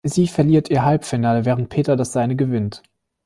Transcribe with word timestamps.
Sie 0.03 0.27
verliert 0.27 0.71
ihr 0.71 0.83
Halbfinale, 0.83 1.45
während 1.45 1.69
Peter 1.69 1.95
das 1.95 2.11
seine 2.11 2.35
gewinnt. 2.35 2.81